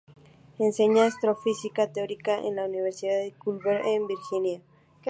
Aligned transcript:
Enseña 0.57 1.05
astrofísica 1.05 1.91
teórica 1.93 2.39
en 2.39 2.55
la 2.55 2.65
Universidad 2.65 3.19
de 3.19 3.33
Culver, 3.37 3.85
en 3.85 4.07
Virginia. 4.07 4.59